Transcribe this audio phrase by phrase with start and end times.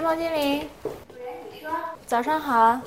[0.00, 0.88] 天猫精灵，主
[1.18, 1.70] 人，你说。
[2.06, 2.80] 早上好。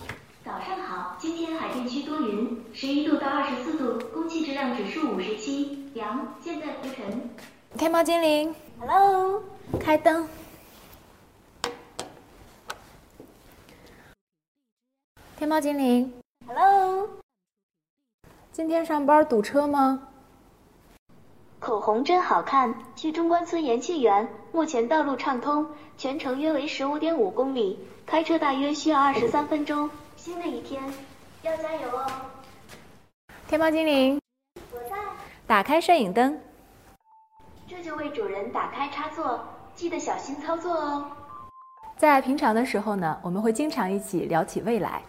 [0.44, 6.36] 早上好，今天海淀区多云，十一度到二十四度，空气质量指数五十七，阳。
[6.42, 7.30] 现在浮尘。
[7.78, 9.44] 天猫精灵，Hello，
[9.80, 10.28] 开灯。
[15.38, 16.12] 天猫精灵
[16.48, 17.08] ，Hello，
[18.52, 20.08] 今天上班堵车吗？
[21.60, 25.66] 口红真好看，去中关村延庆园，目前道路畅通，
[25.98, 29.90] 全程约为十五点五公里，开车大约需要二十三分钟。
[30.16, 30.80] 新的一天，
[31.42, 32.06] 要加油哦！
[33.48, 34.22] 天猫精灵，
[34.72, 34.96] 我在。
[35.48, 36.40] 打开摄影灯，
[37.68, 39.44] 这就为主人打开插座，
[39.74, 41.08] 记得小心操作哦。
[41.98, 45.02] 在平常的时候呢，我们会经常一起聊起未来，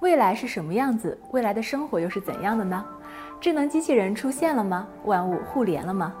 [0.00, 1.16] 未来是什么样子？
[1.30, 2.84] 未来的生活又是怎样的呢？
[3.40, 4.88] 智能机器人出现了吗？
[5.04, 6.12] 万物互联了吗？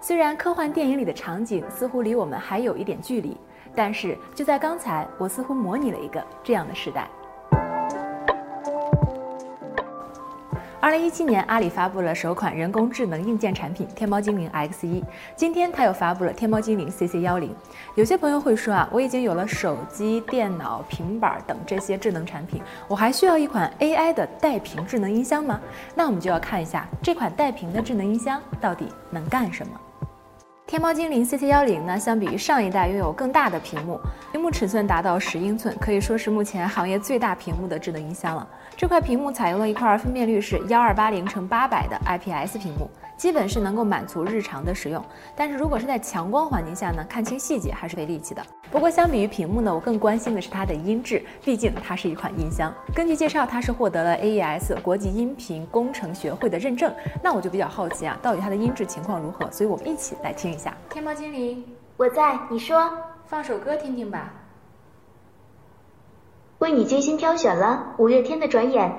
[0.00, 3.36] 虽然科幻电影里的场景似乎离我们还有一点距离，
[3.74, 7.08] 但是就在刚才，我似乎模拟了一个这样的时代。
[10.80, 15.04] 二零一七年，阿里发布了首款人工智能硬件产品天猫精灵 X 一。
[15.34, 17.52] 今天，它又发布了天猫精灵 CC 幺零。
[17.96, 25.60] 有些朋友会说啊，我已经有了手机、电脑、平板等这些智能产品，我还需要一款 AI 的带屏智能音箱吗？
[25.96, 29.72] 那我们就要看一下这款带屏的智能音箱到底能干什么。
[30.68, 33.98] 天猫精灵 CC 幺零呢，相比于上一代拥有更大的屏幕，
[34.38, 38.48] 屏幕尺寸达到十英寸，可以说是目前行业最大屏幕的智能音箱了。
[38.76, 45.04] 这块屏幕采用了一块分辨率是幺二八零乘八百的 IPS 屏幕，基本是能够满足日常的使用。
[45.34, 48.40] 但是如果是在强光环境下呢，看清细节还是费力气的。
[48.70, 52.72] 不过相比于屏幕呢，我更关心的是它的音质，毕竟它是一款音箱。
[52.94, 56.94] 根据介绍，它是获得了 AES 国际音频工程学会的认证。
[57.20, 59.50] 那我就比较好奇啊，到底它的音质情况如何？
[59.50, 60.76] 所以我们一起来听一下。
[60.88, 61.64] 天猫精灵，
[61.96, 62.88] 我在，你说，
[63.28, 64.32] 放首歌听听吧。
[66.60, 68.90] 为你精心挑选了五月天的《转眼》。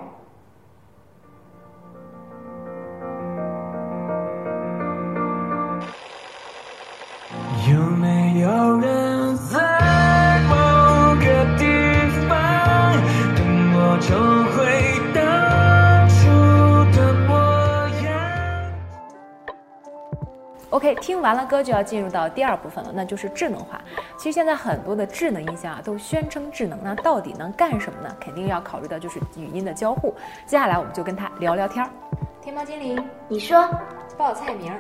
[20.70, 23.82] ？OK，听完了歌就要进入到第二部分了，那就是智能化。
[24.18, 28.16] 其实现在很多的智能音箱啊，都宣称智能，那到底能干什么呢？
[28.20, 30.14] 肯定要考虑到就是语音的交互。
[30.46, 31.90] 接下来我们就跟他聊聊天儿。
[32.42, 33.68] 天猫精灵，你说
[34.18, 34.80] 报菜名儿。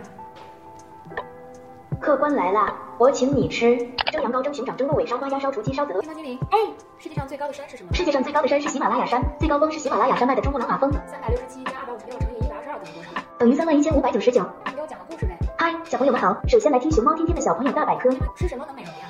[2.00, 3.76] 客官来啦，我请你吃
[4.12, 6.02] 蒸羊羔、蒸熊掌、蒸鹿尾、烧花鸭、烧雏鸡、烧子鹅。
[6.02, 6.58] 天猫精灵，哎，
[6.98, 7.92] 世界上最高的山是什么？
[7.94, 10.90] 世界上最高的山是喜马拉雅山，最高峰是喜马拉雅山脉的珠穆朗玛峰。
[11.08, 13.10] 三百六十七加二百五十六乘以一百二十二等于多少？
[13.38, 14.42] 等于三万一千五百九十九。
[14.68, 15.38] 你给我讲个故事呗。
[15.62, 18.10] 嗨，小朋友们好，首先来听熊猫天天的小朋友大百科。
[18.34, 19.08] 吃什么能美容呀？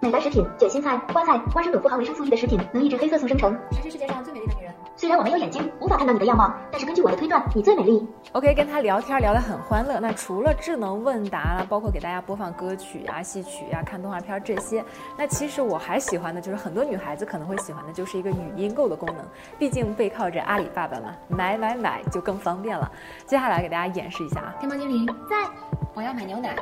[0.00, 3.56] 美白食品，卷心菜、花菜、花生等富含维生素 E 的食品，能抑制黑色素生成。
[3.70, 4.74] 谁是世界上最美丽的女人？
[4.96, 8.04] 虽然我没有眼睛，无法看到你的样貌，但是根据我的推断，你最美丽。
[8.32, 10.00] OK，跟他聊天聊得很欢乐。
[10.00, 14.84] 那除了智能问答，包括给大家播放歌曲呀、戏曲呀、看动画片这些，
[15.16, 19.24] 那其实我还喜欢的就是很多女孩子可能会喜欢的，就是一个语音购的功能。
[19.56, 22.90] 毕竟背靠着阿里爸爸嘛，买买买就更方便了。
[23.24, 25.48] 接下来给大家演示一下啊，天猫精灵在，
[25.94, 26.56] 我要买牛奶，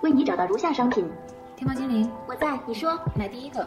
[0.00, 1.10] 为你找到如下商品。
[1.56, 3.66] 天猫精灵，我在，你说买第一个。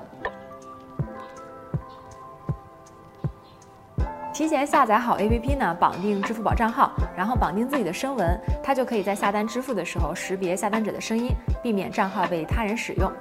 [4.34, 11.30] 提前下载好 APP 呢，绑定支付宝账号，然后绑定自己的声纹，它就可以在下单支付的时候识别下单者的声音，
[11.62, 13.12] 避免账号被他人使用。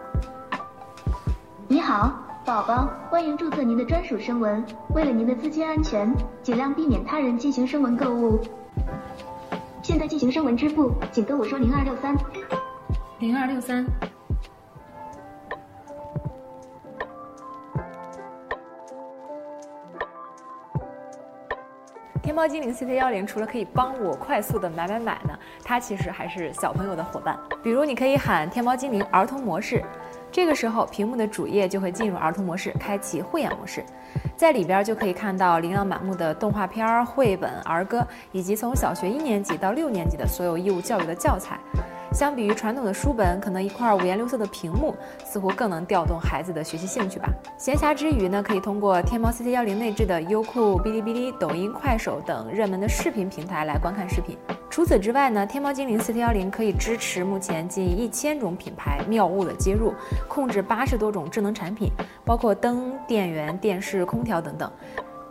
[1.66, 4.64] 你好，宝宝，欢迎注册您的专属声纹。
[4.94, 8.38] 为了您的资金安全，尽量避免他人进行声纹购物。
[9.88, 12.14] 现在进行声纹支付，请跟我说零二六三
[13.20, 13.86] 零二六三。
[22.22, 25.30] 天猫精灵 CC 幺零除了可以帮我快速的买买买呢，
[25.64, 27.34] 它其实还是小朋友的伙伴。
[27.62, 29.82] 比如你可以喊天猫精灵儿童模式，
[30.30, 33.84] 这个时候屏幕的主页就会进入儿童模式，开启慧眼模式，
[34.36, 41.58] 在里边就可以看到琳琅满目的动画片、绘本、儿歌，以及从小学一年级到六年级的所有义务教育的教材。
[42.12, 44.94] 相比于传统的书本，可能一块五颜六色的屏幕
[45.24, 47.28] 似乎更能调动孩子的学习兴趣吧。
[47.56, 54.36] 闲暇之余呢，可以通过天猫 CC 幺零内置的优酷、哔哩哔哩、抖音、快手等热门的视频平台来观看视频。
[54.70, 59.92] 除此之外呢，天猫精灵 CC 幺零可以支持目前近一千种品牌妙物的接入，
[60.28, 61.90] 控制八十多种智能产品，
[62.24, 64.70] 包括灯、电源、电视、空调等等。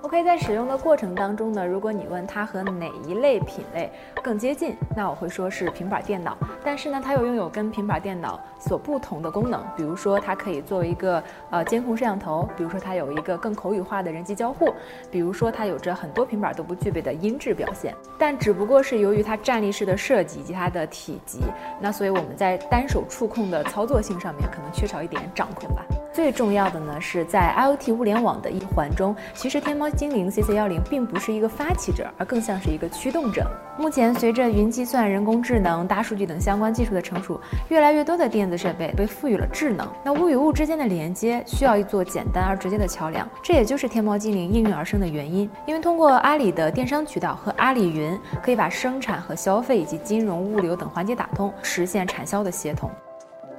[0.08, 3.92] OK，在使用的过程当中呢，如果你问它和哪一类品类
[4.24, 6.38] 更接近，那我会说是平板电脑。
[6.64, 14.74] 但是呢，它又拥有跟平板电脑所不同的功能，比如说它可以作为一个呃监控摄像头，比如说它有一个更口语化的人机交互，
[15.12, 17.94] 比如说它有着很多平板都不具备的音质表现。
[18.18, 21.42] 但只不过是由于它站立式的设计以及它的体积，
[21.82, 25.84] 那所以我们在单手触控的操作性上面可能缺少一点掌控吧。
[26.18, 33.46] 最重要的呢，是在 IoT 物联网的一环中，其实天猫精灵 CC 幺零并不是一个发起者，而更像是一个驱动者。
[33.78, 39.88] 目前，随着云计算、人工智能、大数据等相关技术的成熟，越来越多的电子设备被赋予了智能。
[40.04, 45.48] 那物与物之间的连接需要一座简单而直接的桥梁，这也就是天猫精灵应运而生的原因。
[45.68, 52.90] 因为通过阿里的电商渠道和阿里云，可以把生产和消费以及金融、物流等环节打通，实现产销的协同。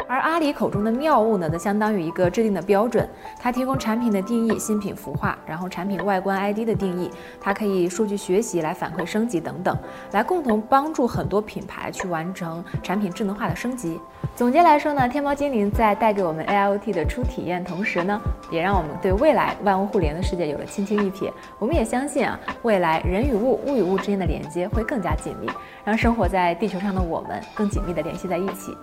[0.08, 3.06] 而阿里口中的妙物呢，则相当于一个制定的标准，
[3.38, 9.76] 它提供产品的定义、新品孵化，然后产品外观 ID 的定义，它可以数据学习来反馈升级等等，
[10.12, 14.00] 来共同帮助很多品牌去完成产品智能化的升级。
[14.34, 18.18] 总结来说呢，天猫精灵在带给我们 AIoT 的初体验同时呢，
[18.50, 21.30] 也让我们对未来万物互联的世界有了轻轻一瞥。
[21.58, 25.50] 我们也相信啊，未来人与物、物与物之间的连接会更加紧密，
[25.84, 28.74] 让生活在地球上的我们更紧密地联系在一起。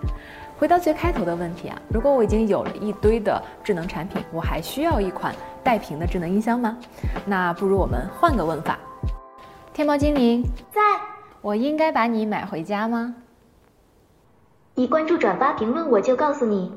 [0.58, 6.78] 回到最开头的问题啊，如果我已经有了一堆的智能产品，我还需要一款带屏的智能音箱吗？
[7.26, 8.78] 那不如我们换个问法。
[9.74, 10.42] 天猫精灵，
[10.72, 10.80] 在，
[11.42, 13.14] 我应该把你买回家吗？
[14.74, 16.72] 你关注、转发、评论，我就告诉你。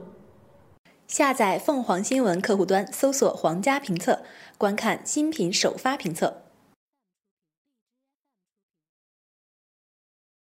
[1.08, 4.20] 下载凤凰新闻客户端，搜索“皇家评测”，
[4.60, 6.49] 观看新品首发评测。